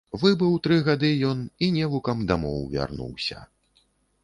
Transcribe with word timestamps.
Выбыў 0.21 0.53
тры 0.67 0.77
гады 0.87 1.11
ён 1.33 1.43
і 1.67 1.69
невукам 1.77 2.25
дамоў 2.33 2.59
вярнуўся. 2.75 3.47